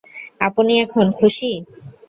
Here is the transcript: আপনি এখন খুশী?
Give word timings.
আপনি 0.41 0.73
এখন 0.85 1.05
খুশী? 1.19 1.51